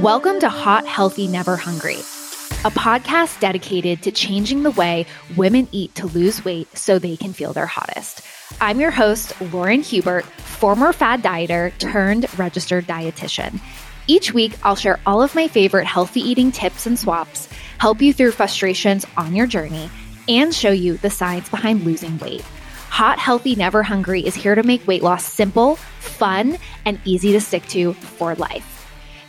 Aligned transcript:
Welcome 0.00 0.38
to 0.38 0.48
Hot, 0.48 0.86
Healthy, 0.86 1.26
Never 1.26 1.56
Hungry, 1.56 1.96
a 1.96 2.70
podcast 2.70 3.40
dedicated 3.40 4.04
to 4.04 4.12
changing 4.12 4.62
the 4.62 4.70
way 4.70 5.04
women 5.36 5.66
eat 5.72 5.92
to 5.96 6.06
lose 6.06 6.44
weight 6.44 6.68
so 6.78 7.00
they 7.00 7.16
can 7.16 7.32
feel 7.32 7.52
their 7.52 7.66
hottest. 7.66 8.20
I'm 8.60 8.78
your 8.78 8.92
host, 8.92 9.32
Lauren 9.52 9.82
Hubert, 9.82 10.24
former 10.24 10.92
fad 10.92 11.24
dieter 11.24 11.76
turned 11.78 12.28
registered 12.38 12.86
dietitian. 12.86 13.58
Each 14.06 14.32
week, 14.32 14.56
I'll 14.62 14.76
share 14.76 15.00
all 15.04 15.20
of 15.20 15.34
my 15.34 15.48
favorite 15.48 15.86
healthy 15.86 16.20
eating 16.20 16.52
tips 16.52 16.86
and 16.86 16.96
swaps, 16.96 17.48
help 17.78 18.00
you 18.00 18.12
through 18.12 18.30
frustrations 18.30 19.04
on 19.16 19.34
your 19.34 19.48
journey, 19.48 19.90
and 20.28 20.54
show 20.54 20.70
you 20.70 20.98
the 20.98 21.10
science 21.10 21.48
behind 21.48 21.82
losing 21.82 22.16
weight. 22.18 22.44
Hot, 22.92 23.18
Healthy, 23.18 23.54
Never 23.54 23.82
Hungry 23.82 24.20
is 24.20 24.34
here 24.34 24.54
to 24.54 24.62
make 24.62 24.86
weight 24.86 25.02
loss 25.02 25.24
simple, 25.24 25.76
fun, 25.76 26.58
and 26.84 27.00
easy 27.06 27.32
to 27.32 27.40
stick 27.40 27.66
to 27.68 27.94
for 27.94 28.34
life. 28.34 28.71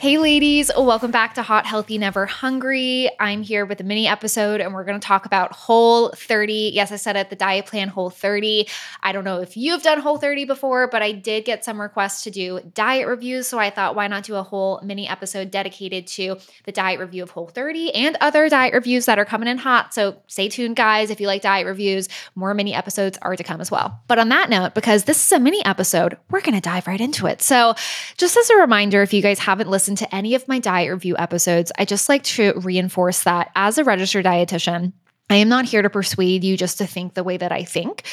Hey, 0.04 0.18
ladies, 0.18 0.70
welcome 0.78 1.12
back 1.12 1.36
to 1.36 1.42
Hot, 1.44 1.66
Healthy, 1.66 1.98
Never 1.98 2.26
Hungry. 2.26 3.10
I'm 3.22 3.42
here 3.42 3.66
with 3.66 3.80
a 3.80 3.86
mini 3.86 4.06
episode, 4.06 4.60
and 4.60 4.74
we're 4.74 4.84
going 4.84 5.00
to 5.00 5.08
talk 5.08 5.26
about 5.26 5.54
Whole 5.54 6.10
30. 6.10 6.72
Yes, 6.74 6.92
I 6.92 6.98
said 6.98 7.16
it, 7.16 7.30
the 7.30 7.38
diet 7.38 7.68
plan 7.68 7.88
Whole 7.88 8.10
30. 8.10 8.68
I 9.02 9.14
don't 9.14 9.24
know 9.24 9.40
if 9.40 9.56
you've 9.56 9.82
done 9.82 10.02
Whole 10.02 10.18
30 10.18 10.44
before, 10.44 10.88
but 10.88 11.02
I 11.02 11.14
did 11.14 11.46
get 11.46 11.64
some 11.64 11.80
requests 11.80 12.24
to 12.24 12.32
do 12.32 12.60
diet 12.74 13.08
reviews. 13.08 13.48
So 13.48 13.60
I 13.60 13.70
thought, 13.70 13.96
why 13.96 14.08
not 14.08 14.26
do 14.26 14.36
a 14.36 14.44
whole 14.44 14.82
mini 14.84 15.08
episode 15.08 15.52
dedicated 15.52 16.06
to 16.08 16.36
the 16.66 16.74
diet 16.74 17.00
review 17.00 17.24
of 17.24 17.30
Whole 17.30 17.48
30 17.48 17.94
and 17.94 18.18
other 18.20 18.50
diet 18.50 18.74
reviews 18.74 19.06
that 19.06 19.18
are 19.20 19.24
coming 19.24 19.48
in 19.48 19.58
hot. 19.58 19.94
So 19.94 20.18
stay 20.28 20.50
tuned, 20.50 20.76
guys. 20.76 21.12
If 21.12 21.22
you 21.22 21.28
like 21.28 21.44
diet 21.44 21.66
reviews, 21.66 22.10
more 22.36 22.54
mini 22.54 22.74
episodes 22.74 23.18
are 23.22 23.38
to 23.38 23.44
come 23.46 23.62
as 23.62 23.72
well. 23.72 24.02
But 24.10 24.20
on 24.20 24.28
that 24.28 24.50
note, 24.50 24.76
because 24.76 25.06
this 25.06 25.26
is 25.26 25.32
a 25.32 25.40
mini 25.40 25.64
episode, 25.64 26.18
we're 26.30 26.42
going 26.42 26.56
to 26.56 26.60
dive 26.60 26.88
right 26.88 27.00
into 27.00 27.26
it. 27.26 27.42
So, 27.42 27.76
just 28.18 28.36
as 28.36 28.50
a 28.50 28.58
reminder, 28.58 29.02
if 29.02 29.14
you 29.14 29.22
guys 29.22 29.40
haven't 29.40 29.70
listened, 29.70 29.93
listen 29.94 30.08
to 30.08 30.16
any 30.16 30.34
of 30.36 30.48
my 30.48 30.60
diet 30.60 30.92
review 30.92 31.16
episodes, 31.18 31.72
I 31.78 31.86
just 31.86 32.10
like 32.10 32.24
to 32.24 32.54
reinforce 32.58 33.24
that 33.24 33.52
as 33.56 33.78
a 33.78 33.84
registered 33.84 34.26
dietitian, 34.26 34.94
I 35.30 35.36
am 35.36 35.50
not 35.50 35.66
here 35.66 35.82
to 35.82 35.90
persuade 35.90 36.44
you 36.44 36.58
just 36.58 36.80
to 36.80 36.88
think 36.88 37.14
the 37.14 37.24
way 37.24 37.38
that 37.38 37.52
I 37.52 37.64
think. 37.64 38.04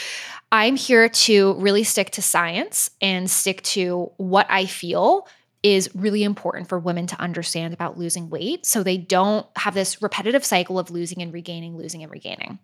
I'm 0.53 0.77
here 0.77 1.09
to 1.09 1.55
really 1.55 1.85
stick 1.85 2.11
to 2.13 2.23
science 2.23 2.91
and 3.01 3.31
stick 3.31 3.63
to 3.63 4.11
what 4.17 4.47
I 4.51 4.67
feel 4.67 5.27
is 5.63 5.91
really 5.95 6.23
important 6.23 6.69
for 6.69 6.79
women 6.79 7.07
to 7.07 7.21
understand 7.21 7.73
about 7.73 7.99
losing 7.99 8.31
weight 8.31 8.67
so 8.67 8.83
they 8.83 8.97
don't 8.97 9.47
have 9.57 9.75
this 9.75 10.03
repetitive 10.03 10.45
cycle 10.45 10.79
of 10.79 10.91
losing 10.91 11.23
and 11.23 11.33
regaining, 11.33 11.77
losing 11.77 12.03
and 12.03 12.13
regaining. 12.13 12.59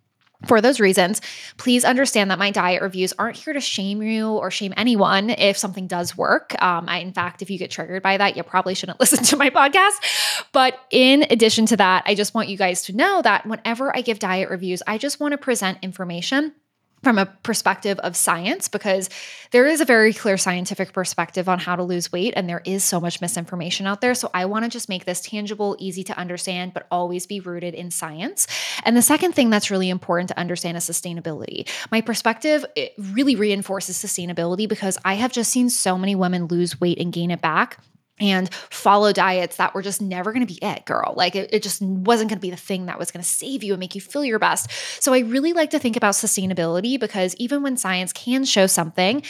For 0.45 0.61
those 0.61 0.79
reasons, 0.79 1.19
please 1.57 1.83
understand 1.83 2.29
that 2.29 2.37
my 2.37 2.51
diet 2.51 2.83
reviews 2.83 3.11
aren't 3.17 3.37
here 3.37 3.53
to 3.53 3.59
shame 3.59 4.03
you 4.03 4.29
or 4.29 4.51
shame 4.51 4.71
anyone 4.77 5.31
if 5.31 5.57
something 5.57 5.87
does 5.87 6.15
work. 6.15 6.61
Um, 6.61 6.87
I, 6.87 6.99
in 6.99 7.11
fact, 7.11 7.41
if 7.41 7.49
you 7.49 7.57
get 7.57 7.71
triggered 7.71 8.03
by 8.03 8.17
that, 8.17 8.37
you 8.37 8.43
probably 8.43 8.75
shouldn't 8.75 8.99
listen 9.01 9.23
to 9.23 9.37
my 9.37 9.49
podcast. 9.49 10.45
But 10.51 10.79
in 10.91 11.25
addition 11.31 11.65
to 11.67 11.77
that, 11.77 12.03
I 12.05 12.13
just 12.13 12.35
want 12.35 12.49
you 12.49 12.57
guys 12.57 12.83
to 12.83 12.95
know 12.95 13.21
that 13.23 13.47
whenever 13.47 13.95
I 13.95 14.01
give 14.01 14.19
diet 14.19 14.49
reviews, 14.49 14.83
I 14.85 14.99
just 14.99 15.19
want 15.19 15.31
to 15.31 15.39
present 15.39 15.79
information 15.81 16.53
from 17.03 17.17
a 17.17 17.25
perspective 17.25 17.99
of 17.99 18.15
science 18.15 18.67
because 18.67 19.09
there 19.51 19.65
is 19.67 19.81
a 19.81 19.85
very 19.85 20.13
clear 20.13 20.37
scientific 20.37 20.93
perspective 20.93 21.47
on 21.47 21.59
how 21.59 21.75
to 21.75 21.83
lose 21.83 22.11
weight 22.11 22.33
and 22.35 22.49
there 22.49 22.61
is 22.65 22.83
so 22.83 22.99
much 22.99 23.21
misinformation 23.21 23.85
out 23.85 24.01
there. 24.01 24.15
So 24.15 24.29
i 24.33 24.45
want 24.45 24.65
to 24.65 24.69
just 24.69 24.89
make 24.89 25.05
this 25.05 25.21
tangible 25.21 25.75
easy 25.79 26.03
to 26.05 26.17
understand 26.17 26.73
but 26.73 26.87
always 26.91 27.25
be 27.25 27.39
rooted 27.39 27.73
in 27.73 27.91
science. 27.91 28.47
And 28.83 28.97
the 28.97 29.01
second 29.01 29.33
thing 29.33 29.49
that's 29.49 29.71
really 29.71 29.89
important 29.89 30.29
to 30.29 30.39
understand 30.39 30.77
is 30.77 30.89
sustainability. 30.89 31.69
My 31.91 32.01
perspective 32.01 32.65
really 32.97 33.35
reinforces 33.35 33.97
sustainability 33.97 34.67
because 34.67 34.97
i 35.05 35.13
have 35.13 35.31
just 35.31 35.51
seen 35.51 35.69
so 35.69 35.97
many 35.97 36.15
women 36.15 36.45
lose 36.45 36.79
weight 36.81 36.99
and 36.99 37.13
gain 37.13 37.31
it 37.31 37.41
back 37.41 37.79
and 38.19 38.53
follow 38.53 39.13
diets 39.13 39.57
that 39.57 39.73
were 39.73 39.81
just 39.81 40.01
never 40.01 40.31
going 40.33 40.45
to 40.45 40.51
be 40.51 40.59
it, 40.61 40.85
girl. 40.85 41.13
Like 41.15 41.35
it, 41.35 41.53
it 41.53 41.63
just 41.63 41.81
wasn't 41.81 42.29
going 42.29 42.37
to 42.37 42.41
be 42.41 42.49
the 42.49 42.57
thing 42.57 42.87
that 42.87 42.99
was 42.99 43.11
going 43.11 43.23
to 43.23 43.29
save 43.29 43.63
you 43.63 43.73
and 43.73 43.79
make 43.79 43.95
you 43.95 44.01
feel 44.01 44.25
your 44.25 44.39
best. 44.39 44.71
So 45.01 45.13
I 45.13 45.19
really 45.19 45.53
like 45.53 45.71
to 45.71 45.79
think 45.79 45.95
about 45.95 46.13
sustainability 46.13 46.99
because 46.99 47.35
even 47.35 47.61
when 47.61 47.77
science 47.77 48.13
can 48.13 48.45
show 48.45 48.67
something 48.67 49.23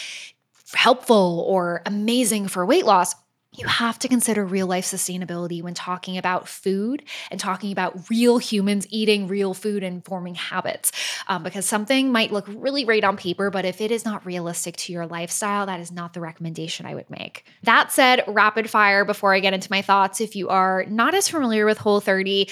helpful 0.73 1.45
or 1.47 1.81
amazing 1.85 2.47
for 2.47 2.65
weight 2.65 2.85
loss, 2.85 3.15
you 3.53 3.65
have 3.65 3.97
to 3.99 4.07
consider 4.07 4.45
real 4.45 4.67
life 4.67 4.85
sustainability 4.85 5.61
when 5.61 5.73
talking 5.73 6.17
about 6.17 6.47
food 6.47 7.03
and 7.31 7.39
talking 7.39 7.71
about 7.71 8.09
real 8.09 8.37
humans 8.37 8.85
eating 8.89 9.27
real 9.27 9.53
food 9.53 9.83
and 9.83 10.03
forming 10.05 10.35
habits. 10.35 10.91
Um, 11.27 11.43
because 11.43 11.65
something 11.65 12.11
might 12.11 12.31
look 12.31 12.45
really 12.47 12.83
great 12.83 13.03
on 13.03 13.17
paper, 13.17 13.49
but 13.49 13.65
if 13.65 13.81
it 13.81 13.91
is 13.91 14.05
not 14.05 14.25
realistic 14.25 14.75
to 14.77 14.93
your 14.93 15.07
lifestyle, 15.07 15.65
that 15.65 15.79
is 15.79 15.91
not 15.91 16.13
the 16.13 16.21
recommendation 16.21 16.85
I 16.85 16.95
would 16.95 17.09
make. 17.09 17.45
That 17.63 17.91
said, 17.91 18.23
rapid 18.27 18.69
fire 18.69 19.05
before 19.05 19.33
I 19.33 19.39
get 19.39 19.53
into 19.53 19.71
my 19.71 19.81
thoughts. 19.81 20.21
If 20.21 20.35
you 20.35 20.49
are 20.49 20.85
not 20.87 21.15
as 21.15 21.27
familiar 21.27 21.65
with 21.65 21.77
Whole 21.77 22.01
30, 22.01 22.49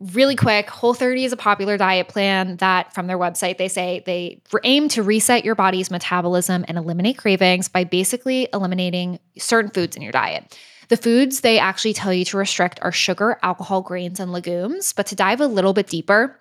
really 0.00 0.34
quick 0.34 0.70
whole 0.70 0.94
30 0.94 1.26
is 1.26 1.32
a 1.32 1.36
popular 1.36 1.76
diet 1.76 2.08
plan 2.08 2.56
that 2.56 2.94
from 2.94 3.06
their 3.06 3.18
website 3.18 3.58
they 3.58 3.68
say 3.68 4.02
they 4.06 4.40
aim 4.64 4.88
to 4.88 5.02
reset 5.02 5.44
your 5.44 5.54
body's 5.54 5.90
metabolism 5.90 6.64
and 6.68 6.78
eliminate 6.78 7.18
cravings 7.18 7.68
by 7.68 7.84
basically 7.84 8.48
eliminating 8.52 9.18
certain 9.38 9.70
foods 9.70 9.96
in 9.96 10.02
your 10.02 10.12
diet. 10.12 10.58
The 10.88 10.96
foods 10.96 11.42
they 11.42 11.58
actually 11.58 11.92
tell 11.92 12.12
you 12.12 12.24
to 12.24 12.36
restrict 12.36 12.80
are 12.82 12.90
sugar 12.90 13.38
alcohol 13.42 13.82
grains 13.82 14.18
and 14.18 14.32
legumes. 14.32 14.92
But 14.92 15.06
to 15.06 15.14
dive 15.14 15.40
a 15.40 15.46
little 15.46 15.72
bit 15.72 15.86
deeper 15.86 16.39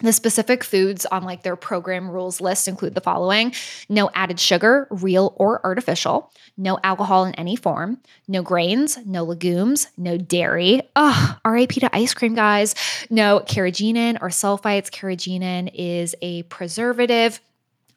the 0.00 0.12
specific 0.12 0.64
foods 0.64 1.06
on 1.06 1.24
like 1.24 1.42
their 1.42 1.56
program 1.56 2.10
rules 2.10 2.40
list 2.40 2.68
include 2.68 2.94
the 2.94 3.00
following 3.00 3.52
no 3.88 4.10
added 4.14 4.40
sugar, 4.40 4.86
real 4.90 5.34
or 5.36 5.64
artificial, 5.64 6.32
no 6.56 6.78
alcohol 6.82 7.24
in 7.24 7.34
any 7.34 7.56
form, 7.56 7.98
no 8.28 8.42
grains, 8.42 8.98
no 9.04 9.24
legumes, 9.24 9.88
no 9.96 10.16
dairy. 10.16 10.82
Ugh, 10.96 11.36
RIP 11.44 11.72
to 11.72 11.94
ice 11.94 12.14
cream, 12.14 12.34
guys. 12.34 12.74
No 13.10 13.40
carrageenan 13.40 14.18
or 14.20 14.28
sulfites. 14.28 14.90
Carrageenan 14.90 15.70
is 15.74 16.14
a 16.22 16.42
preservative 16.44 17.40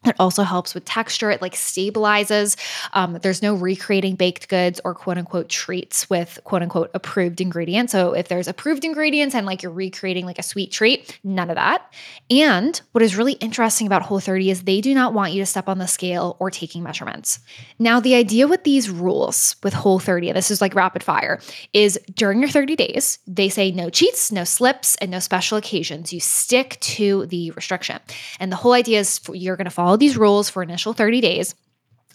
it 0.04 0.16
also 0.18 0.42
helps 0.42 0.74
with 0.74 0.84
texture. 0.84 1.30
It 1.30 1.42
like 1.42 1.54
stabilizes. 1.54 2.56
Um, 2.92 3.18
there's 3.22 3.42
no 3.42 3.54
recreating 3.54 4.16
baked 4.16 4.48
goods 4.48 4.80
or 4.84 4.94
quote 4.94 5.18
unquote 5.18 5.48
treats 5.48 6.08
with 6.10 6.38
quote 6.44 6.62
unquote 6.62 6.90
approved 6.94 7.40
ingredients. 7.40 7.92
So 7.92 8.12
if 8.12 8.28
there's 8.28 8.48
approved 8.48 8.84
ingredients 8.84 9.34
and 9.34 9.46
like 9.46 9.62
you're 9.62 9.72
recreating 9.72 10.26
like 10.26 10.38
a 10.38 10.42
sweet 10.42 10.72
treat, 10.72 11.18
none 11.24 11.50
of 11.50 11.56
that. 11.56 11.92
And 12.30 12.80
what 12.92 13.02
is 13.02 13.16
really 13.16 13.34
interesting 13.34 13.86
about 13.86 14.02
Whole 14.02 14.20
30 14.20 14.50
is 14.50 14.62
they 14.62 14.80
do 14.80 14.94
not 14.94 15.14
want 15.14 15.32
you 15.32 15.40
to 15.40 15.46
step 15.46 15.68
on 15.68 15.78
the 15.78 15.86
scale 15.86 16.36
or 16.38 16.50
taking 16.50 16.82
measurements. 16.82 17.40
Now, 17.78 18.00
the 18.00 18.14
idea 18.14 18.46
with 18.46 18.64
these 18.64 18.90
rules 18.90 19.56
with 19.62 19.72
Whole 19.72 19.98
30, 19.98 20.28
and 20.28 20.36
this 20.36 20.50
is 20.50 20.60
like 20.60 20.74
rapid 20.74 21.02
fire, 21.02 21.40
is 21.72 21.98
during 22.14 22.40
your 22.40 22.48
30 22.48 22.76
days, 22.76 23.18
they 23.26 23.48
say 23.48 23.70
no 23.70 23.90
cheats, 23.90 24.30
no 24.32 24.44
slips, 24.44 24.96
and 24.96 25.10
no 25.10 25.18
special 25.18 25.58
occasions. 25.58 26.12
You 26.12 26.20
stick 26.20 26.78
to 26.80 27.26
the 27.26 27.50
restriction. 27.52 27.98
And 28.40 28.50
the 28.52 28.56
whole 28.56 28.72
idea 28.72 29.00
is 29.00 29.20
you're 29.32 29.56
going 29.56 29.64
to 29.66 29.70
follow 29.70 29.93
follow 29.94 29.98
these 30.00 30.16
rules 30.16 30.50
for 30.50 30.62
initial 30.62 30.92
30 30.92 31.20
days. 31.20 31.54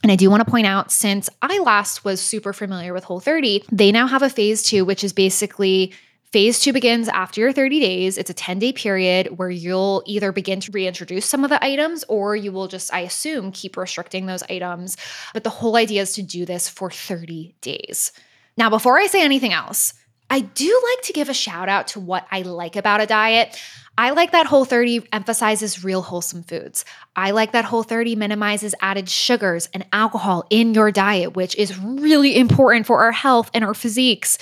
And 0.04 0.12
I 0.12 0.18
do 0.18 0.30
want 0.30 0.44
to 0.44 0.52
point 0.52 0.68
out, 0.68 0.92
since 0.92 1.30
I 1.42 1.60
last 1.60 2.04
was 2.04 2.20
super 2.22 2.52
familiar 2.52 2.94
with 2.94 3.06
Whole 3.06 3.22
30, 3.22 3.64
they 3.72 3.92
now 3.92 4.08
have 4.08 4.22
a 4.22 4.30
phase 4.30 4.64
two, 4.64 4.84
which 4.86 5.04
is 5.04 5.14
basically 5.14 5.94
Phase 6.32 6.60
two 6.60 6.74
begins 6.74 7.08
after 7.08 7.42
your 7.42 7.52
30 7.52 7.80
days. 7.80 8.20
It's 8.20 8.30
a 8.30 8.36
10 8.36 8.60
day 8.60 8.72
period 8.72 9.40
where 9.40 9.50
you'll 9.50 10.04
either 10.06 10.32
begin 10.32 10.60
to 10.60 10.72
reintroduce 10.72 11.26
some 11.26 11.44
of 11.44 11.50
the 11.50 11.64
items 11.64 12.04
or 12.08 12.36
you 12.36 12.52
will 12.52 12.68
just, 12.68 12.94
I 12.94 13.00
assume, 13.00 13.52
keep 13.52 13.76
restricting 13.76 14.28
those 14.28 14.44
items. 14.44 14.96
But 15.34 15.44
the 15.44 15.50
whole 15.50 15.76
idea 15.76 16.04
is 16.04 16.14
to 16.14 16.22
do 16.22 16.46
this 16.46 16.70
for 16.70 16.92
30 16.92 17.56
days. 17.62 18.12
Now, 18.58 18.70
before 18.70 19.00
I 19.00 19.08
say 19.08 19.24
anything 19.24 19.54
else, 19.54 19.96
I 20.30 20.42
do 20.42 20.82
like 20.92 21.04
to 21.06 21.14
give 21.14 21.30
a 21.30 21.34
shout 21.34 21.68
out 21.68 21.88
to 21.88 22.00
what 22.00 22.28
I 22.30 22.44
like 22.44 22.76
about 22.76 23.02
a 23.02 23.08
diet. 23.08 23.60
I 24.00 24.12
like 24.12 24.32
that 24.32 24.46
Whole 24.46 24.64
30 24.64 25.10
emphasizes 25.12 25.84
real 25.84 26.02
wholesome 26.02 26.44
foods. 26.44 26.86
I 27.18 27.32
like 27.32 27.52
that 27.52 27.66
Whole 27.66 27.84
30 27.84 28.16
minimizes 28.16 28.74
added 28.80 29.10
sugars 29.10 29.68
and 29.74 29.86
alcohol 29.92 30.48
in 30.50 30.74
your 30.74 30.90
diet, 30.90 31.36
which 31.36 31.54
is 31.58 31.78
really 31.78 32.38
important 32.38 32.86
for 32.86 33.02
our 33.02 33.12
health 33.12 33.52
and 33.54 33.62
our 33.62 33.74
physiques. 33.74 34.38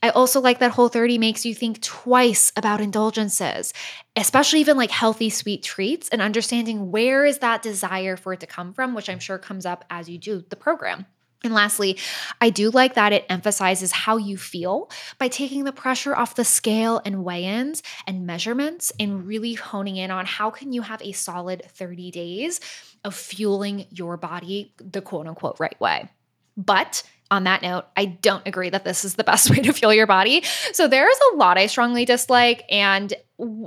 I 0.00 0.10
also 0.10 0.40
like 0.40 0.60
that 0.60 0.70
Whole 0.70 0.88
30 0.88 1.18
makes 1.18 1.44
you 1.44 1.56
think 1.56 1.82
twice 1.82 2.52
about 2.54 2.80
indulgences, 2.80 3.74
especially 4.14 4.60
even 4.60 4.76
like 4.76 4.92
healthy 4.92 5.28
sweet 5.28 5.64
treats 5.64 6.08
and 6.10 6.22
understanding 6.22 6.92
where 6.92 7.26
is 7.26 7.38
that 7.38 7.62
desire 7.62 8.16
for 8.16 8.34
it 8.34 8.38
to 8.40 8.46
come 8.46 8.72
from, 8.72 8.94
which 8.94 9.10
I'm 9.10 9.18
sure 9.18 9.38
comes 9.38 9.66
up 9.66 9.84
as 9.90 10.08
you 10.08 10.18
do 10.18 10.44
the 10.50 10.54
program. 10.54 11.06
And 11.42 11.54
lastly, 11.54 11.96
I 12.40 12.50
do 12.50 12.70
like 12.70 12.94
that 12.94 13.12
it 13.12 13.24
emphasizes 13.28 13.92
how 13.92 14.18
you 14.18 14.36
feel 14.36 14.90
by 15.18 15.28
taking 15.28 15.64
the 15.64 15.72
pressure 15.72 16.14
off 16.14 16.34
the 16.34 16.44
scale 16.44 17.00
and 17.04 17.24
weigh-ins 17.24 17.82
and 18.06 18.26
measurements 18.26 18.92
and 19.00 19.26
really 19.26 19.54
honing 19.54 19.96
in 19.96 20.10
on 20.10 20.26
how 20.26 20.50
can 20.50 20.72
you 20.72 20.82
have 20.82 21.00
a 21.02 21.12
solid 21.12 21.62
30 21.66 22.10
days 22.10 22.60
of 23.04 23.14
fueling 23.14 23.86
your 23.90 24.16
body 24.18 24.74
the 24.78 25.00
quote 25.00 25.26
unquote 25.26 25.58
right 25.58 25.80
way. 25.80 26.10
But 26.56 27.02
on 27.30 27.44
that 27.44 27.62
note, 27.62 27.86
I 27.96 28.06
don't 28.06 28.46
agree 28.46 28.70
that 28.70 28.84
this 28.84 29.04
is 29.04 29.14
the 29.14 29.24
best 29.24 29.50
way 29.50 29.58
to 29.58 29.72
fuel 29.72 29.94
your 29.94 30.06
body. 30.06 30.42
So 30.72 30.88
there's 30.88 31.18
a 31.32 31.36
lot 31.36 31.58
I 31.58 31.66
strongly 31.66 32.04
dislike. 32.04 32.64
And 32.70 33.12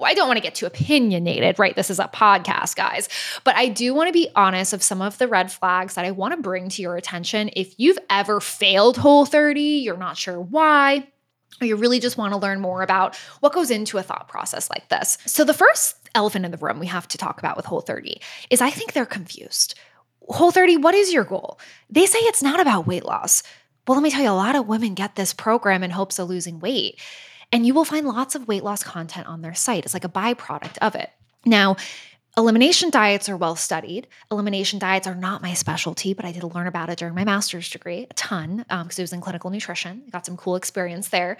I 0.03 0.13
don't 0.13 0.27
want 0.27 0.37
to 0.37 0.43
get 0.43 0.55
too 0.55 0.65
opinionated, 0.65 1.57
right? 1.57 1.75
This 1.75 1.89
is 1.89 1.99
a 1.99 2.07
podcast, 2.07 2.75
guys. 2.75 3.09
But 3.43 3.55
I 3.55 3.69
do 3.69 3.93
want 3.93 4.07
to 4.07 4.13
be 4.13 4.29
honest 4.35 4.73
of 4.73 4.83
some 4.83 5.01
of 5.01 5.17
the 5.17 5.27
red 5.27 5.51
flags 5.51 5.95
that 5.95 6.05
I 6.05 6.11
want 6.11 6.35
to 6.35 6.41
bring 6.41 6.69
to 6.69 6.81
your 6.81 6.95
attention. 6.95 7.49
If 7.55 7.73
you've 7.77 7.97
ever 8.09 8.39
failed 8.39 8.97
Whole 8.97 9.25
30, 9.25 9.61
you're 9.61 9.97
not 9.97 10.17
sure 10.17 10.39
why, 10.39 11.07
or 11.59 11.65
you 11.65 11.75
really 11.75 11.99
just 11.99 12.17
want 12.17 12.33
to 12.33 12.37
learn 12.37 12.59
more 12.59 12.83
about 12.83 13.15
what 13.39 13.53
goes 13.53 13.71
into 13.71 13.97
a 13.97 14.03
thought 14.03 14.27
process 14.27 14.69
like 14.69 14.89
this. 14.89 15.17
So, 15.25 15.43
the 15.43 15.53
first 15.53 15.95
elephant 16.15 16.45
in 16.45 16.51
the 16.51 16.57
room 16.57 16.79
we 16.79 16.87
have 16.87 17.07
to 17.07 17.17
talk 17.17 17.39
about 17.39 17.57
with 17.57 17.65
Whole 17.65 17.81
30 17.81 18.21
is 18.49 18.61
I 18.61 18.69
think 18.69 18.93
they're 18.93 19.05
confused. 19.05 19.75
Whole 20.29 20.51
30, 20.51 20.77
what 20.77 20.95
is 20.95 21.13
your 21.13 21.23
goal? 21.23 21.59
They 21.89 22.05
say 22.05 22.19
it's 22.19 22.43
not 22.43 22.59
about 22.59 22.87
weight 22.87 23.05
loss. 23.05 23.43
Well, 23.87 23.97
let 23.97 24.03
me 24.03 24.11
tell 24.11 24.23
you, 24.23 24.29
a 24.29 24.31
lot 24.31 24.55
of 24.55 24.67
women 24.67 24.93
get 24.93 25.15
this 25.15 25.33
program 25.33 25.83
in 25.83 25.91
hopes 25.91 26.17
of 26.19 26.29
losing 26.29 26.59
weight. 26.59 26.99
And 27.51 27.67
you 27.67 27.73
will 27.73 27.85
find 27.85 28.07
lots 28.07 28.33
of 28.33 28.47
weight 28.47 28.63
loss 28.63 28.83
content 28.83 29.27
on 29.27 29.41
their 29.41 29.53
site. 29.53 29.85
It's 29.85 29.93
like 29.93 30.05
a 30.05 30.09
byproduct 30.09 30.77
of 30.79 30.95
it. 30.95 31.11
Now, 31.45 31.75
elimination 32.37 32.89
diets 32.89 33.29
are 33.29 33.37
well 33.37 33.55
studied. 33.55 34.07
Elimination 34.31 34.79
diets 34.79 35.05
are 35.05 35.15
not 35.15 35.41
my 35.41 35.53
specialty, 35.53 36.13
but 36.13 36.25
I 36.25 36.31
did 36.31 36.43
learn 36.43 36.67
about 36.67 36.89
it 36.89 36.97
during 36.97 37.13
my 37.13 37.25
master's 37.25 37.69
degree 37.69 38.07
a 38.09 38.13
ton 38.13 38.57
because 38.57 38.71
um, 38.71 38.89
it 38.89 38.99
was 38.99 39.13
in 39.13 39.21
clinical 39.21 39.49
nutrition. 39.49 40.03
I 40.07 40.09
got 40.09 40.25
some 40.25 40.37
cool 40.37 40.55
experience 40.55 41.09
there. 41.09 41.37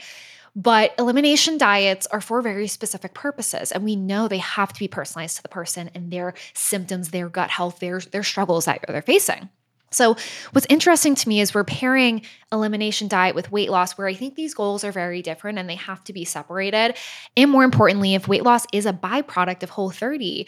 But 0.55 0.93
elimination 0.99 1.57
diets 1.57 2.05
are 2.07 2.21
for 2.21 2.41
very 2.41 2.67
specific 2.67 3.13
purposes. 3.13 3.71
And 3.71 3.83
we 3.83 3.95
know 3.95 4.27
they 4.27 4.37
have 4.37 4.71
to 4.71 4.79
be 4.79 4.87
personalized 4.87 5.37
to 5.37 5.41
the 5.41 5.49
person 5.49 5.89
and 5.95 6.11
their 6.11 6.35
symptoms, 6.53 7.09
their 7.09 7.27
gut 7.29 7.49
health, 7.49 7.79
their, 7.79 7.99
their 7.99 8.23
struggles 8.23 8.65
that 8.65 8.83
they're 8.87 9.01
facing. 9.01 9.49
So, 9.93 10.15
what's 10.51 10.67
interesting 10.69 11.15
to 11.15 11.29
me 11.29 11.39
is 11.39 11.53
we're 11.53 11.63
pairing 11.63 12.23
elimination 12.51 13.07
diet 13.07 13.35
with 13.35 13.51
weight 13.51 13.69
loss, 13.69 13.95
where 13.95 14.07
I 14.07 14.15
think 14.15 14.35
these 14.35 14.55
goals 14.55 14.83
are 14.83 14.91
very 14.91 15.21
different 15.21 15.59
and 15.59 15.69
they 15.69 15.75
have 15.75 16.03
to 16.05 16.13
be 16.13 16.25
separated. 16.25 16.97
And 17.37 17.51
more 17.51 17.63
importantly, 17.63 18.15
if 18.15 18.27
weight 18.27 18.43
loss 18.43 18.65
is 18.73 18.87
a 18.87 18.93
byproduct 18.93 19.61
of 19.61 19.69
Whole 19.69 19.91
30, 19.91 20.47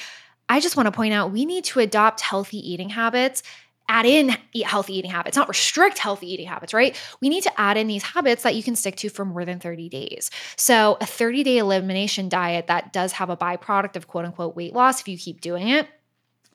I 0.49 0.59
just 0.59 0.77
want 0.77 0.87
to 0.87 0.91
point 0.91 1.13
out 1.13 1.31
we 1.31 1.45
need 1.45 1.63
to 1.65 1.79
adopt 1.79 2.21
healthy 2.21 2.57
eating 2.57 2.89
habits 2.89 3.43
add 3.87 4.05
in 4.05 4.35
healthy 4.63 4.97
eating 4.97 5.11
habits, 5.11 5.37
not 5.37 5.47
restrict 5.47 5.97
healthy 5.97 6.31
eating 6.31 6.47
habits, 6.47 6.73
right? 6.73 6.99
We 7.21 7.29
need 7.29 7.43
to 7.43 7.59
add 7.59 7.77
in 7.77 7.87
these 7.87 8.03
habits 8.03 8.43
that 8.43 8.55
you 8.55 8.63
can 8.63 8.75
stick 8.75 8.95
to 8.97 9.09
for 9.09 9.25
more 9.25 9.45
than 9.45 9.59
30 9.59 9.89
days. 9.89 10.31
So, 10.55 10.97
a 11.01 11.05
30 11.05 11.43
day 11.43 11.57
elimination 11.57 12.29
diet 12.29 12.67
that 12.67 12.93
does 12.93 13.13
have 13.13 13.29
a 13.29 13.37
byproduct 13.37 13.95
of 13.95 14.07
quote 14.07 14.25
unquote 14.25 14.55
weight 14.55 14.73
loss, 14.73 15.01
if 15.01 15.07
you 15.07 15.17
keep 15.17 15.41
doing 15.41 15.69
it, 15.69 15.87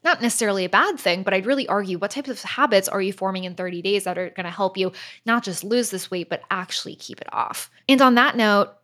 not 0.02 0.22
necessarily 0.22 0.64
a 0.64 0.70
bad 0.70 0.98
thing, 0.98 1.22
but 1.22 1.34
I'd 1.34 1.46
really 1.46 1.68
argue 1.68 1.98
what 1.98 2.10
types 2.10 2.28
of 2.30 2.42
habits 2.42 2.88
are 2.88 3.02
you 3.02 3.12
forming 3.12 3.44
in 3.44 3.54
30 3.54 3.82
days 3.82 4.04
that 4.04 4.16
are 4.16 4.30
going 4.30 4.44
to 4.44 4.50
help 4.50 4.76
you 4.76 4.92
not 5.26 5.44
just 5.44 5.62
lose 5.62 5.90
this 5.90 6.10
weight, 6.10 6.30
but 6.30 6.42
actually 6.50 6.94
keep 6.94 7.20
it 7.20 7.28
off. 7.32 7.70
And 7.88 8.00
on 8.00 8.14
that 8.14 8.36
note, 8.36 8.74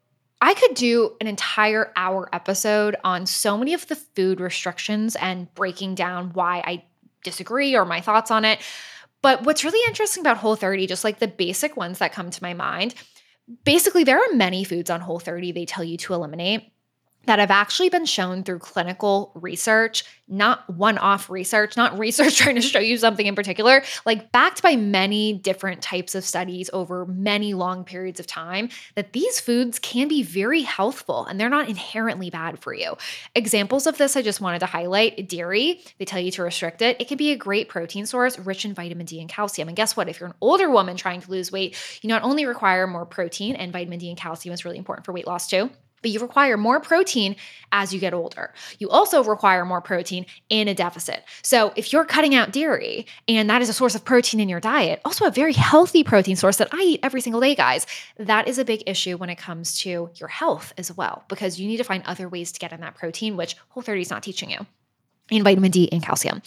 I 0.41 0.53
could 0.53 0.75
do 0.75 1.17
an 1.21 1.27
entire 1.27 1.93
hour 1.97 2.29
episode 2.33 2.97
on 3.03 3.25
so 3.25 3.57
many 3.57 3.73
of 3.73 3.87
the 3.87 3.97
food 3.97 4.41
restrictions 4.41 5.17
and 5.17 5.53
breaking 5.55 5.95
down 5.95 6.31
why 6.35 6.63
I 6.67 6.85
disagree 7.27 7.77
or 7.77 7.85
my 7.85 8.01
thoughts 8.01 8.31
on 8.31 8.45
it. 8.45 8.61
But 9.23 9.43
what's 9.43 9.65
really 9.65 9.85
interesting 9.89 10.23
about 10.23 10.39
Whole 10.39 10.57
30, 10.57 10.87
just 10.87 11.05
like 11.05 11.19
the 11.19 11.29
basic 11.29 11.77
ones 11.77 11.99
that 11.99 12.13
come 12.13 12.31
to 12.31 12.43
my 12.43 12.55
mind, 12.55 12.95
basically, 13.65 14.05
there 14.05 14.19
are 14.19 14.35
many 14.35 14.65
foods 14.65 14.89
on 14.89 15.01
Whole 15.01 15.19
30 15.19 15.53
they 15.53 15.67
tell 15.67 15.85
you 15.85 15.97
to 15.99 16.15
eliminate 16.15 16.73
that 17.27 17.39
have 17.39 17.51
actually 17.51 17.89
been 17.89 18.07
shown 18.07 18.43
through 18.43 18.59
clinical 18.61 19.33
research, 19.35 20.05
not 20.29 20.69
one 20.71 20.99
off 20.99 21.31
research, 21.31 21.77
not 21.77 21.99
research 22.07 22.37
trying 22.37 22.55
to 22.57 22.61
show 22.61 22.79
you 22.79 22.97
something 22.97 23.27
in 23.27 23.35
particular, 23.35 23.83
like 24.05 24.33
backed 24.33 24.63
by 24.63 24.77
many 24.77 25.33
different 25.33 25.83
types 25.83 26.15
of 26.15 26.25
studies 26.25 26.71
over 26.73 27.07
many 27.07 27.55
long 27.55 27.85
periods 27.85 28.21
of 28.21 28.27
time, 28.27 28.69
that 28.95 29.13
these 29.13 29.41
foods 29.41 29.79
can 29.79 30.09
be 30.09 30.23
very 30.23 30.63
healthful 30.63 31.27
and 31.27 31.39
they're 31.39 31.49
not 31.49 31.69
inherently 31.69 32.31
bad 32.31 32.59
for 32.59 32.73
you. 32.73 32.97
Examples 33.35 33.87
of 33.87 33.99
this 33.99 34.17
I 34.17 34.23
just 34.23 34.41
wanted 34.41 34.61
to 34.61 34.67
highlight 34.67 35.29
dairy, 35.29 35.81
they 35.99 36.05
tell 36.05 36.21
you 36.21 36.31
to 36.33 36.43
restrict 36.43 36.83
it. 36.83 37.01
It 37.01 37.09
can 37.09 37.17
be 37.17 37.33
a 37.33 37.37
great 37.37 37.69
protein 37.69 38.07
source 38.07 38.39
rich 38.39 38.65
in 38.65 38.75
vitamin 38.75 39.07
D 39.07 39.21
and 39.21 39.29
calcium. 39.29 39.69
And 39.69 39.77
guess 39.77 39.97
what? 39.97 40.09
If 40.09 40.21
you're 40.21 40.29
an 40.29 40.35
older 40.41 40.71
woman 40.71 40.97
trying 40.97 41.21
to 41.21 41.31
lose 41.31 41.53
weight, 41.53 41.77
you 42.03 42.09
not 42.09 42.23
only 42.23 42.47
require 42.47 42.87
more 42.87 43.07
protein 43.07 43.57
and 43.57 43.73
vitamin 43.73 43.99
D 43.99 44.09
and 44.09 44.19
calcium 44.19 44.53
is 44.53 44.65
really 44.65 44.79
important 44.79 45.05
for 45.05 45.13
weight 45.13 45.27
loss 45.27 45.49
too 45.49 45.71
but 46.07 46.13
you 46.13 46.21
require 46.21 46.57
more 46.57 46.79
protein 46.79 47.35
as 47.73 47.93
you 47.93 47.99
get 47.99 48.15
older. 48.15 48.55
You 48.79 48.89
also 48.91 49.25
require 49.25 49.65
more 49.65 49.81
protein 49.81 50.25
in 50.49 50.69
a 50.69 50.75
deficit. 50.75 51.25
So, 51.43 51.73
if 51.75 51.93
you're 51.93 52.05
cutting 52.05 52.33
out 52.33 52.53
dairy 52.53 53.09
and 53.27 53.51
that 53.51 53.61
is 53.61 53.69
a 53.69 53.73
source 53.73 53.97
of 53.97 54.05
protein 54.05 54.39
in 54.39 54.49
your 54.49 54.61
diet, 54.61 55.01
also 55.05 55.25
a 55.25 55.33
very 55.33 55.53
healthy 55.53 56.05
protein 56.05 56.37
source 56.37 56.59
that 56.59 56.69
I 56.73 56.81
eat 56.81 57.01
every 57.03 57.21
single 57.21 57.41
day, 57.41 57.57
guys, 57.57 57.89
that 58.19 58.47
is 58.47 58.57
a 58.57 58.65
big 58.65 58.85
issue 58.87 59.17
when 59.17 59.31
it 59.31 59.35
comes 59.35 59.81
to 59.81 60.09
your 60.15 60.29
health 60.29 60.73
as 60.79 60.97
well, 60.97 61.25
because 61.27 61.59
you 61.59 61.67
need 61.67 61.79
to 61.79 61.85
find 61.85 62.05
other 62.07 62.29
ways 62.29 62.53
to 62.53 62.61
get 62.61 62.73
in 62.73 62.83
that 62.83 62.95
protein, 62.95 63.37
which 63.37 63.57
Whole 63.71 63.83
30 63.83 64.03
is 64.03 64.11
not 64.11 64.23
teaching 64.23 64.49
you, 64.49 64.65
and 65.33 65.43
vitamin 65.43 65.73
D 65.73 65.89
and 65.91 66.05
calcium. 66.05 66.41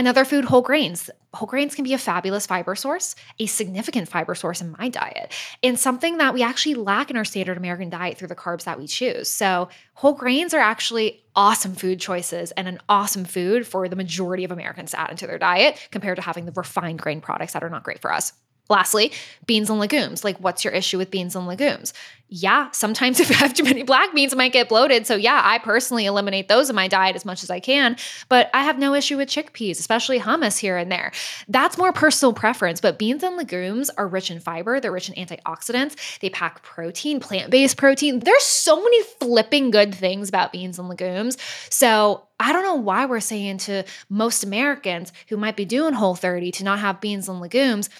Another 0.00 0.24
food, 0.24 0.46
whole 0.46 0.62
grains. 0.62 1.10
Whole 1.34 1.46
grains 1.46 1.74
can 1.74 1.84
be 1.84 1.92
a 1.92 1.98
fabulous 1.98 2.46
fiber 2.46 2.74
source, 2.74 3.14
a 3.38 3.44
significant 3.44 4.08
fiber 4.08 4.34
source 4.34 4.62
in 4.62 4.74
my 4.78 4.88
diet, 4.88 5.30
and 5.62 5.78
something 5.78 6.16
that 6.16 6.32
we 6.32 6.42
actually 6.42 6.72
lack 6.72 7.10
in 7.10 7.18
our 7.18 7.24
standard 7.26 7.58
American 7.58 7.90
diet 7.90 8.16
through 8.16 8.28
the 8.28 8.34
carbs 8.34 8.64
that 8.64 8.78
we 8.78 8.86
choose. 8.86 9.28
So, 9.28 9.68
whole 9.92 10.14
grains 10.14 10.54
are 10.54 10.58
actually 10.58 11.22
awesome 11.36 11.74
food 11.74 12.00
choices 12.00 12.50
and 12.52 12.66
an 12.66 12.78
awesome 12.88 13.26
food 13.26 13.66
for 13.66 13.90
the 13.90 13.96
majority 13.96 14.42
of 14.42 14.50
Americans 14.50 14.92
to 14.92 15.00
add 15.00 15.10
into 15.10 15.26
their 15.26 15.38
diet 15.38 15.86
compared 15.90 16.16
to 16.16 16.22
having 16.22 16.46
the 16.46 16.52
refined 16.52 17.00
grain 17.00 17.20
products 17.20 17.52
that 17.52 17.62
are 17.62 17.68
not 17.68 17.82
great 17.82 18.00
for 18.00 18.10
us. 18.10 18.32
Lastly, 18.70 19.12
beans 19.46 19.68
and 19.68 19.80
legumes. 19.80 20.22
Like, 20.22 20.38
what's 20.38 20.64
your 20.64 20.72
issue 20.72 20.96
with 20.96 21.10
beans 21.10 21.34
and 21.34 21.44
legumes? 21.46 21.92
Yeah, 22.28 22.70
sometimes 22.70 23.18
if 23.20 23.28
I 23.28 23.34
have 23.34 23.52
too 23.52 23.64
many 23.64 23.82
black 23.82 24.14
beans, 24.14 24.34
might 24.34 24.52
get 24.52 24.68
bloated. 24.68 25.08
So, 25.08 25.16
yeah, 25.16 25.42
I 25.44 25.58
personally 25.58 26.06
eliminate 26.06 26.46
those 26.46 26.70
in 26.70 26.76
my 26.76 26.86
diet 26.86 27.16
as 27.16 27.24
much 27.24 27.42
as 27.42 27.50
I 27.50 27.58
can. 27.58 27.96
But 28.28 28.48
I 28.54 28.62
have 28.62 28.78
no 28.78 28.94
issue 28.94 29.16
with 29.16 29.28
chickpeas, 29.28 29.80
especially 29.80 30.20
hummus 30.20 30.56
here 30.56 30.76
and 30.76 30.90
there. 30.90 31.10
That's 31.48 31.76
more 31.76 31.92
personal 31.92 32.32
preference. 32.32 32.80
But 32.80 32.96
beans 32.96 33.24
and 33.24 33.36
legumes 33.36 33.90
are 33.90 34.06
rich 34.06 34.30
in 34.30 34.38
fiber, 34.38 34.78
they're 34.78 34.92
rich 34.92 35.10
in 35.10 35.16
antioxidants, 35.16 36.20
they 36.20 36.30
pack 36.30 36.62
protein, 36.62 37.18
plant 37.18 37.50
based 37.50 37.76
protein. 37.76 38.20
There's 38.20 38.44
so 38.44 38.76
many 38.76 39.02
flipping 39.02 39.72
good 39.72 39.92
things 39.92 40.28
about 40.28 40.52
beans 40.52 40.78
and 40.78 40.88
legumes. 40.88 41.36
So, 41.70 42.28
I 42.38 42.54
don't 42.54 42.62
know 42.62 42.76
why 42.76 43.04
we're 43.04 43.20
saying 43.20 43.58
to 43.58 43.84
most 44.08 44.44
Americans 44.44 45.12
who 45.28 45.36
might 45.36 45.56
be 45.56 45.66
doing 45.66 45.92
whole 45.92 46.14
30 46.14 46.52
to 46.52 46.64
not 46.64 46.78
have 46.78 46.98
beans 46.98 47.28
and 47.28 47.38
legumes 47.38 47.90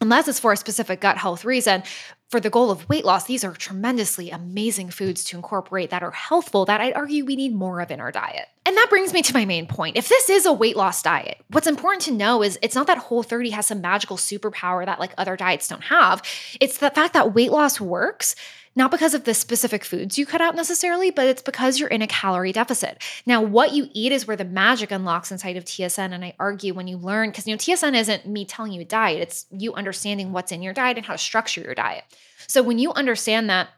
unless 0.00 0.28
it's 0.28 0.40
for 0.40 0.52
a 0.52 0.56
specific 0.56 1.00
gut 1.00 1.18
health 1.18 1.44
reason. 1.44 1.82
For 2.30 2.38
the 2.38 2.50
goal 2.50 2.70
of 2.70 2.88
weight 2.88 3.04
loss, 3.04 3.24
these 3.24 3.42
are 3.42 3.52
tremendously 3.52 4.30
amazing 4.30 4.90
foods 4.90 5.24
to 5.24 5.36
incorporate 5.36 5.90
that 5.90 6.04
are 6.04 6.12
healthful 6.12 6.64
that 6.66 6.80
I'd 6.80 6.94
argue 6.94 7.24
we 7.24 7.34
need 7.34 7.54
more 7.54 7.80
of 7.80 7.90
in 7.90 8.00
our 8.00 8.12
diet. 8.12 8.46
And 8.64 8.76
that 8.76 8.88
brings 8.88 9.12
me 9.12 9.20
to 9.22 9.34
my 9.34 9.44
main 9.44 9.66
point. 9.66 9.96
If 9.96 10.08
this 10.08 10.30
is 10.30 10.46
a 10.46 10.52
weight 10.52 10.76
loss 10.76 11.02
diet, 11.02 11.38
what's 11.48 11.66
important 11.66 12.02
to 12.02 12.12
know 12.12 12.44
is 12.44 12.56
it's 12.62 12.76
not 12.76 12.86
that 12.86 12.98
Whole 12.98 13.24
30 13.24 13.50
has 13.50 13.66
some 13.66 13.80
magical 13.80 14.16
superpower 14.16 14.86
that 14.86 15.00
like 15.00 15.12
other 15.18 15.36
diets 15.36 15.66
don't 15.66 15.82
have. 15.82 16.22
It's 16.60 16.78
the 16.78 16.90
fact 16.90 17.14
that 17.14 17.34
weight 17.34 17.50
loss 17.50 17.80
works 17.80 18.36
not 18.76 18.90
because 18.90 19.14
of 19.14 19.24
the 19.24 19.34
specific 19.34 19.84
foods 19.84 20.16
you 20.16 20.24
cut 20.24 20.40
out 20.40 20.54
necessarily, 20.54 21.10
but 21.10 21.26
it's 21.26 21.42
because 21.42 21.80
you're 21.80 21.88
in 21.88 22.02
a 22.02 22.06
calorie 22.06 22.52
deficit. 22.52 23.02
Now, 23.26 23.42
what 23.42 23.72
you 23.72 23.88
eat 23.92 24.12
is 24.12 24.26
where 24.26 24.36
the 24.36 24.44
magic 24.44 24.90
unlocks 24.92 25.32
inside 25.32 25.56
of 25.56 25.64
TSN. 25.64 26.12
And 26.12 26.24
I 26.24 26.34
argue 26.38 26.72
when 26.72 26.86
you 26.86 26.96
learn, 26.96 27.30
because 27.30 27.46
you 27.46 27.54
know, 27.54 27.58
TSN 27.58 27.98
isn't 27.98 28.26
me 28.26 28.44
telling 28.44 28.72
you 28.72 28.82
a 28.82 28.84
diet, 28.84 29.20
it's 29.20 29.46
you 29.50 29.74
understanding 29.74 30.32
what's 30.32 30.52
in 30.52 30.62
your 30.62 30.72
diet 30.72 30.96
and 30.96 31.06
how 31.06 31.14
to 31.14 31.18
structure 31.18 31.60
your 31.60 31.74
diet. 31.74 32.04
So 32.46 32.62
when 32.62 32.78
you 32.78 32.92
understand 32.92 33.50
that 33.50 33.68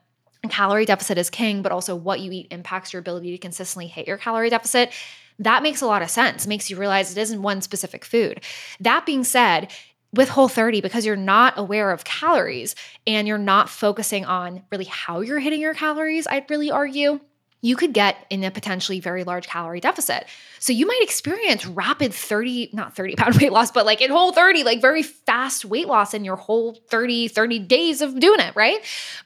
calorie 0.50 0.84
deficit 0.84 1.18
is 1.18 1.30
king, 1.30 1.62
but 1.62 1.72
also 1.72 1.94
what 1.94 2.20
you 2.20 2.30
eat 2.32 2.48
impacts 2.50 2.92
your 2.92 3.00
ability 3.00 3.30
to 3.30 3.38
consistently 3.38 3.86
hit 3.86 4.06
your 4.06 4.18
calorie 4.18 4.50
deficit. 4.50 4.92
That 5.38 5.62
makes 5.62 5.80
a 5.80 5.86
lot 5.86 6.02
of 6.02 6.10
sense. 6.10 6.44
It 6.44 6.48
makes 6.48 6.68
you 6.68 6.76
realize 6.76 7.10
it 7.10 7.20
isn't 7.20 7.42
one 7.42 7.62
specific 7.62 8.04
food. 8.04 8.42
That 8.80 9.06
being 9.06 9.24
said, 9.24 9.72
with 10.14 10.28
Whole 10.28 10.48
30 10.48 10.80
because 10.80 11.06
you're 11.06 11.16
not 11.16 11.54
aware 11.58 11.90
of 11.90 12.04
calories 12.04 12.74
and 13.06 13.26
you're 13.26 13.38
not 13.38 13.68
focusing 13.68 14.24
on 14.24 14.62
really 14.70 14.84
how 14.84 15.20
you're 15.20 15.38
hitting 15.38 15.60
your 15.60 15.74
calories, 15.74 16.26
I'd 16.26 16.50
really 16.50 16.70
argue. 16.70 17.20
You 17.64 17.76
could 17.76 17.92
get 17.92 18.16
in 18.28 18.42
a 18.42 18.50
potentially 18.50 18.98
very 18.98 19.22
large 19.22 19.46
calorie 19.46 19.78
deficit. 19.78 20.26
So 20.58 20.72
you 20.72 20.84
might 20.84 20.98
experience 21.00 21.64
rapid 21.64 22.12
30, 22.12 22.70
not 22.72 22.96
30 22.96 23.14
pound 23.14 23.36
weight 23.40 23.52
loss, 23.52 23.70
but 23.70 23.86
like 23.86 24.00
in 24.00 24.10
whole 24.10 24.32
30, 24.32 24.64
like 24.64 24.80
very 24.80 25.04
fast 25.04 25.64
weight 25.64 25.86
loss 25.86 26.12
in 26.12 26.24
your 26.24 26.34
whole 26.34 26.74
30, 26.90 27.28
30 27.28 27.58
days 27.60 28.02
of 28.02 28.18
doing 28.18 28.40
it, 28.40 28.56
right? 28.56 28.80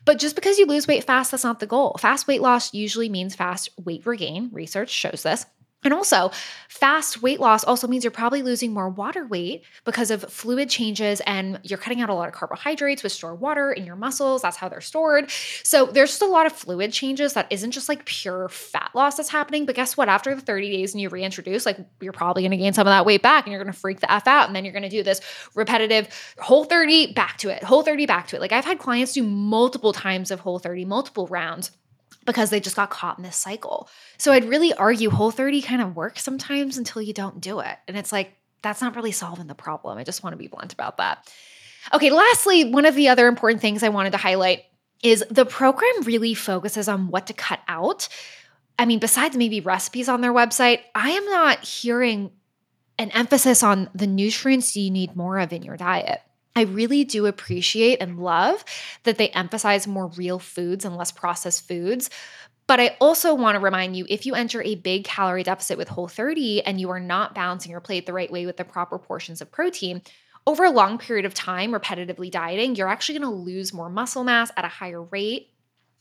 But 0.04 0.18
just 0.18 0.34
because 0.34 0.58
you 0.58 0.66
lose 0.66 0.86
weight 0.86 1.04
fast, 1.04 1.30
that's 1.30 1.44
not 1.44 1.60
the 1.60 1.66
goal. 1.66 1.96
Fast 1.98 2.28
weight 2.28 2.42
loss 2.42 2.74
usually 2.74 3.08
means 3.08 3.34
fast 3.34 3.70
weight 3.82 4.04
regain. 4.04 4.50
Research 4.52 4.90
shows 4.90 5.22
this. 5.22 5.46
And 5.86 5.94
also, 5.94 6.32
fast 6.68 7.22
weight 7.22 7.38
loss 7.38 7.62
also 7.62 7.86
means 7.86 8.02
you're 8.02 8.10
probably 8.10 8.42
losing 8.42 8.72
more 8.72 8.88
water 8.88 9.24
weight 9.24 9.62
because 9.84 10.10
of 10.10 10.22
fluid 10.24 10.68
changes 10.68 11.22
and 11.26 11.60
you're 11.62 11.78
cutting 11.78 12.00
out 12.00 12.10
a 12.10 12.14
lot 12.14 12.26
of 12.26 12.34
carbohydrates 12.34 13.04
which 13.04 13.12
store 13.12 13.36
water 13.36 13.72
in 13.72 13.86
your 13.86 13.94
muscles. 13.94 14.42
That's 14.42 14.56
how 14.56 14.68
they're 14.68 14.80
stored. 14.80 15.30
So 15.62 15.86
there's 15.86 16.10
just 16.10 16.22
a 16.22 16.26
lot 16.26 16.44
of 16.44 16.52
fluid 16.52 16.92
changes 16.92 17.34
that 17.34 17.46
isn't 17.50 17.70
just 17.70 17.88
like 17.88 18.04
pure 18.04 18.48
fat 18.48 18.90
loss 18.94 19.16
that's 19.16 19.28
happening. 19.28 19.64
But 19.64 19.76
guess 19.76 19.96
what? 19.96 20.08
After 20.08 20.34
the 20.34 20.40
30 20.40 20.72
days 20.72 20.92
and 20.92 21.00
you 21.00 21.08
reintroduce, 21.08 21.64
like 21.64 21.78
you're 22.00 22.12
probably 22.12 22.42
gonna 22.42 22.56
gain 22.56 22.72
some 22.72 22.88
of 22.88 22.90
that 22.90 23.06
weight 23.06 23.22
back 23.22 23.46
and 23.46 23.52
you're 23.52 23.62
gonna 23.62 23.72
freak 23.72 24.00
the 24.00 24.10
F 24.10 24.26
out. 24.26 24.48
And 24.48 24.56
then 24.56 24.64
you're 24.64 24.74
gonna 24.74 24.90
do 24.90 25.04
this 25.04 25.20
repetitive 25.54 26.08
whole 26.38 26.64
30 26.64 27.12
back 27.12 27.38
to 27.38 27.48
it, 27.48 27.62
whole 27.62 27.82
30 27.82 28.06
back 28.06 28.26
to 28.28 28.36
it. 28.36 28.40
Like 28.40 28.50
I've 28.50 28.64
had 28.64 28.80
clients 28.80 29.12
do 29.12 29.22
multiple 29.22 29.92
times 29.92 30.32
of 30.32 30.40
whole 30.40 30.58
30, 30.58 30.84
multiple 30.84 31.28
rounds 31.28 31.70
because 32.24 32.50
they 32.50 32.60
just 32.60 32.76
got 32.76 32.90
caught 32.90 33.18
in 33.18 33.24
this 33.24 33.36
cycle. 33.36 33.88
So 34.18 34.32
I'd 34.32 34.44
really 34.44 34.74
argue 34.74 35.10
whole 35.10 35.30
30 35.30 35.62
kind 35.62 35.80
of 35.80 35.96
works 35.96 36.22
sometimes 36.22 36.76
until 36.76 37.00
you 37.00 37.12
don't 37.12 37.40
do 37.40 37.60
it. 37.60 37.76
And 37.86 37.96
it's 37.96 38.12
like, 38.12 38.34
that's 38.62 38.80
not 38.80 38.96
really 38.96 39.12
solving 39.12 39.46
the 39.46 39.54
problem. 39.54 39.96
I 39.96 40.04
just 40.04 40.22
want 40.22 40.32
to 40.32 40.38
be 40.38 40.48
blunt 40.48 40.72
about 40.72 40.96
that. 40.96 41.30
Okay, 41.94 42.10
lastly, 42.10 42.70
one 42.70 42.84
of 42.84 42.96
the 42.96 43.08
other 43.08 43.28
important 43.28 43.60
things 43.60 43.82
I 43.82 43.90
wanted 43.90 44.10
to 44.10 44.18
highlight 44.18 44.64
is 45.02 45.24
the 45.30 45.46
program 45.46 46.02
really 46.02 46.34
focuses 46.34 46.88
on 46.88 47.08
what 47.08 47.28
to 47.28 47.32
cut 47.32 47.60
out. 47.68 48.08
I 48.78 48.86
mean, 48.86 48.98
besides 48.98 49.36
maybe 49.36 49.60
recipes 49.60 50.08
on 50.08 50.20
their 50.20 50.32
website, 50.32 50.80
I 50.94 51.10
am 51.10 51.24
not 51.26 51.64
hearing 51.64 52.32
an 52.98 53.10
emphasis 53.10 53.62
on 53.62 53.88
the 53.94 54.06
nutrients 54.06 54.76
you 54.76 54.90
need 54.90 55.14
more 55.14 55.38
of 55.38 55.52
in 55.52 55.62
your 55.62 55.76
diet. 55.76 56.22
I 56.56 56.62
really 56.62 57.04
do 57.04 57.26
appreciate 57.26 58.00
and 58.00 58.18
love 58.18 58.64
that 59.04 59.18
they 59.18 59.28
emphasize 59.28 59.86
more 59.86 60.06
real 60.08 60.38
foods 60.38 60.86
and 60.86 60.96
less 60.96 61.12
processed 61.12 61.68
foods. 61.68 62.08
But 62.66 62.80
I 62.80 62.96
also 63.00 63.34
want 63.34 63.56
to 63.56 63.60
remind 63.60 63.94
you 63.94 64.06
if 64.08 64.26
you 64.26 64.34
enter 64.34 64.62
a 64.62 64.74
big 64.74 65.04
calorie 65.04 65.44
deficit 65.44 65.78
with 65.78 65.88
Whole 65.88 66.08
30 66.08 66.62
and 66.62 66.80
you 66.80 66.90
are 66.90 66.98
not 66.98 67.34
balancing 67.34 67.70
your 67.70 67.80
plate 67.80 68.06
the 68.06 68.12
right 68.14 68.32
way 68.32 68.46
with 68.46 68.56
the 68.56 68.64
proper 68.64 68.98
portions 68.98 69.40
of 69.40 69.52
protein, 69.52 70.02
over 70.46 70.64
a 70.64 70.70
long 70.70 70.96
period 70.96 71.26
of 71.26 71.34
time, 71.34 71.72
repetitively 71.72 72.30
dieting, 72.30 72.74
you're 72.74 72.88
actually 72.88 73.18
going 73.18 73.30
to 73.30 73.36
lose 73.36 73.74
more 73.74 73.90
muscle 73.90 74.24
mass 74.24 74.50
at 74.56 74.64
a 74.64 74.68
higher 74.68 75.02
rate 75.02 75.50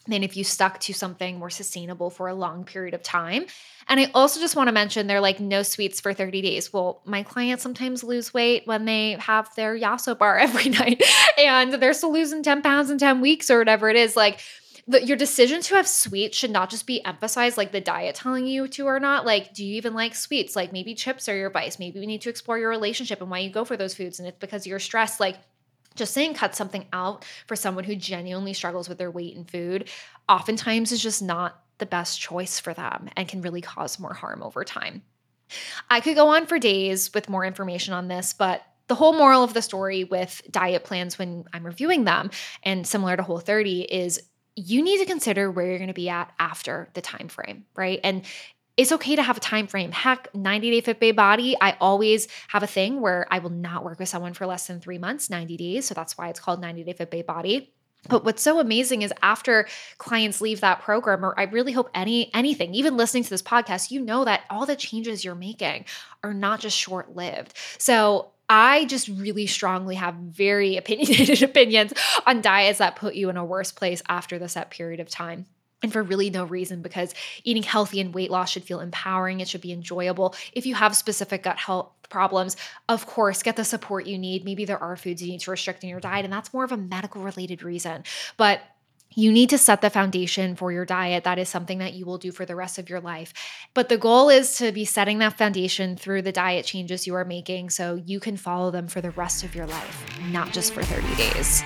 than 0.08 0.24
if 0.24 0.38
you 0.38 0.44
stuck 0.44 0.80
to 0.82 0.94
something 0.94 1.40
more 1.40 1.50
sustainable 1.50 2.10
for 2.10 2.28
a 2.28 2.36
long 2.36 2.64
period 2.64 2.94
of 2.94 3.02
time. 3.02 3.46
And 3.88 4.00
I 4.00 4.10
also 4.14 4.40
just 4.40 4.56
want 4.56 4.68
to 4.68 4.72
mention 4.72 5.08
they're 5.08 5.22
like 5.22 5.40
no 5.40 5.64
sweets 5.64 6.00
for 6.00 6.14
30 6.14 6.42
days. 6.42 6.72
Well, 6.72 7.02
my 7.06 7.24
clients 7.24 7.64
sometimes 7.64 8.04
lose 8.04 8.34
weight 8.34 8.64
when 8.66 8.86
they 8.86 9.12
have 9.14 9.54
their 9.56 9.78
Yasso 9.78 10.18
bar 10.18 10.38
every 10.40 10.70
night 10.70 11.04
and 11.38 11.74
they're 11.74 11.94
still 11.94 12.14
losing 12.14 12.44
10 12.44 12.62
pounds 12.62 12.90
in 12.90 12.98
10 12.98 13.22
weeks 13.22 13.50
or 13.50 13.60
whatever 13.60 13.90
it 13.90 13.96
is. 13.96 14.16
Like 14.16 14.42
the, 14.88 15.04
your 15.04 15.18
decision 15.18 15.62
to 15.62 15.76
have 15.76 15.88
sweets 15.88 16.38
should 16.38 16.52
not 16.52 16.70
just 16.70 16.86
be 16.86 17.04
emphasized 17.04 17.58
like 17.58 17.72
the 17.72 17.82
diet 17.82 18.16
telling 18.16 18.46
you 18.46 18.68
to 18.68 18.86
or 18.86 19.00
not. 19.00 19.26
Like, 19.26 19.54
do 19.54 19.66
you 19.66 19.76
even 19.76 19.96
like 19.96 20.14
sweets? 20.14 20.56
Like 20.56 20.72
maybe 20.72 20.94
chips 20.94 21.28
are 21.28 21.36
your 21.36 21.50
vice. 21.50 21.80
Maybe 21.80 22.00
we 22.00 22.06
need 22.06 22.22
to 22.22 22.30
explore 22.30 22.60
your 22.60 22.70
relationship 22.70 23.22
and 23.22 23.30
why 23.30 23.40
you 23.40 23.50
go 23.50 23.66
for 23.66 23.78
those 23.78 23.96
foods. 23.96 24.20
And 24.20 24.28
it's 24.28 24.38
because 24.38 24.68
you're 24.68 24.80
stressed. 24.80 25.20
Like 25.20 25.38
just 25.96 26.14
saying 26.14 26.34
cut 26.34 26.56
something 26.56 26.86
out 26.94 27.26
for 27.48 27.56
someone 27.56 27.84
who 27.84 27.96
genuinely 27.96 28.54
struggles 28.54 28.90
with 28.90 28.98
their 28.98 29.12
weight 29.12 29.36
and 29.36 29.50
food 29.50 29.90
oftentimes 30.30 30.92
is 30.92 31.02
just 31.02 31.22
not 31.22 31.62
the 31.78 31.86
best 31.86 32.20
choice 32.20 32.60
for 32.60 32.74
them 32.74 33.10
and 33.16 33.28
can 33.28 33.42
really 33.42 33.62
cause 33.62 34.00
more 34.00 34.14
harm 34.14 34.42
over 34.42 34.64
time. 34.64 35.02
I 35.90 36.00
could 36.00 36.16
go 36.16 36.30
on 36.30 36.48
for 36.48 36.58
days 36.58 37.14
with 37.14 37.30
more 37.30 37.46
information 37.46 37.94
on 37.94 38.08
this, 38.08 38.34
but 38.34 38.64
the 38.88 38.96
whole 38.96 39.14
moral 39.14 39.44
of 39.44 39.54
the 39.54 39.62
story 39.62 40.04
with 40.04 40.42
diet 40.50 40.84
plans 40.84 41.18
when 41.18 41.46
I'm 41.54 41.66
reviewing 41.66 42.04
them 42.04 42.30
and 42.64 42.86
similar 42.86 43.18
to 43.18 43.24
Whole 43.24 43.40
30 43.40 43.82
is 43.82 44.22
you 44.56 44.82
need 44.84 45.00
to 45.00 45.06
consider 45.06 45.52
where 45.52 45.66
you're 45.66 45.78
going 45.78 45.88
to 45.88 45.94
be 45.94 46.10
at 46.10 46.32
after 46.40 46.90
the 46.94 47.02
time 47.02 47.28
frame, 47.28 47.66
right? 47.76 48.00
And 48.04 48.24
it's 48.78 48.92
okay 48.92 49.16
to 49.16 49.24
have 49.24 49.38
a 49.38 49.42
time 49.42 49.68
frame. 49.68 49.92
Heck, 49.92 50.34
90 50.36 50.72
day 50.72 50.82
Fit 50.82 51.00
Babe 51.00 51.16
Body, 51.16 51.56
I 51.60 51.78
always 51.80 52.28
have 52.50 52.64
a 52.64 52.68
thing 52.68 53.00
where 53.00 53.26
I 53.32 53.40
will 53.40 53.50
not 53.50 53.84
work 53.84 54.00
with 54.00 54.10
someone 54.10 54.34
for 54.34 54.46
less 54.46 54.68
than 54.68 54.80
three 54.80 54.98
months, 54.98 55.30
90 55.30 55.58
days. 55.58 55.86
So 55.86 55.94
that's 55.94 56.18
why 56.18 56.30
it's 56.30 56.40
called 56.40 56.62
90 56.62 56.84
day 56.84 56.94
Fit 56.94 57.12
Babe 57.12 57.26
Body. 57.26 57.72
But 58.08 58.24
what's 58.24 58.42
so 58.42 58.60
amazing 58.60 59.02
is 59.02 59.14
after 59.22 59.68
clients 59.98 60.42
leave 60.42 60.62
that 60.62 60.82
program, 60.82 61.26
or 61.26 61.38
I 61.40 61.44
really 61.44 61.72
hope 61.72 61.90
any 61.96 62.34
anything, 62.36 62.76
even 62.76 62.98
listening 62.98 63.24
to 63.24 63.30
this 63.30 63.42
podcast, 63.42 63.90
you 63.90 64.00
know 64.00 64.26
that 64.26 64.42
all 64.50 64.66
the 64.66 64.76
changes 64.76 65.26
you're 65.26 65.34
making 65.34 65.86
are 66.24 66.34
not 66.34 66.60
just 66.60 66.78
short 66.78 67.16
lived. 67.16 67.54
So 67.80 68.32
I 68.48 68.86
just 68.86 69.08
really 69.08 69.48
strongly 69.48 69.96
have 69.96 70.16
very 70.16 70.78
opinionated 70.78 71.42
opinions 71.42 71.94
on 72.28 72.42
diets 72.42 72.80
that 72.80 72.96
put 72.96 73.16
you 73.16 73.30
in 73.30 73.38
a 73.38 73.46
worse 73.46 73.72
place 73.72 74.04
after 74.08 74.38
the 74.38 74.50
set 74.50 74.70
period 74.70 75.00
of 75.00 75.10
time 75.10 75.48
and 75.84 75.92
for 75.92 76.04
really 76.04 76.30
no 76.30 76.46
reason 76.46 76.82
because 76.82 77.14
eating 77.44 77.64
healthy 77.64 78.00
and 78.00 78.14
weight 78.14 78.32
loss 78.32 78.50
should 78.50 78.64
feel 78.64 78.80
empowering 78.80 79.40
it 79.40 79.48
should 79.48 79.62
be 79.62 79.72
enjoyable 79.72 80.36
if 80.54 80.66
you 80.66 80.76
have 80.76 80.96
specific 80.96 81.44
gut 81.44 81.58
health 81.58 81.90
problems 82.10 82.56
of 82.90 83.06
course 83.06 83.44
get 83.44 83.56
the 83.56 83.66
support 83.66 84.06
you 84.06 84.18
need 84.18 84.46
maybe 84.46 84.66
there 84.66 84.82
are 84.82 84.96
foods 84.96 85.22
you 85.22 85.32
need 85.32 85.42
to 85.42 85.52
restrict 85.52 85.84
in 85.84 85.90
your 85.90 86.00
diet 86.00 86.24
and 86.24 86.34
that's 86.34 86.54
more 86.54 86.64
of 86.64 86.72
a 86.72 86.78
medical 86.78 87.22
related 87.22 87.64
reason 87.64 88.04
but 88.38 88.62
you 89.16 89.32
need 89.32 89.50
to 89.50 89.58
set 89.58 89.82
the 89.82 89.90
foundation 89.90 90.56
for 90.56 90.72
your 90.72 90.86
diet. 90.86 91.24
That 91.24 91.40
is 91.40 91.48
something 91.48 91.80
that 91.80 91.94
you 91.94 92.06
will 92.06 92.18
do 92.18 92.32
for 92.32 92.46
the 92.46 92.56
rest 92.56 92.78
of 92.78 92.90
your 92.90 93.00
life. 93.00 93.34
But 93.74 93.88
the 93.88 93.98
goal 93.98 94.30
is 94.30 94.58
to 94.58 94.72
be 94.74 94.86
setting 94.86 95.20
that 95.20 95.38
foundation 95.38 95.96
through 95.96 96.24
the 96.24 96.34
diet 96.34 96.66
changes 96.66 97.08
you 97.08 97.16
are 97.16 97.26
making 97.26 97.70
so 97.70 97.96
you 97.96 98.20
can 98.20 98.36
follow 98.36 98.72
them 98.72 98.88
for 98.88 99.02
the 99.02 99.12
rest 99.12 99.44
of 99.44 99.56
your 99.56 99.68
life, 99.68 100.20
not 100.32 100.52
just 100.52 100.74
for 100.74 100.84
30 100.84 101.16
days. 101.16 101.64